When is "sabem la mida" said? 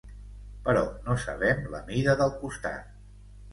1.25-2.19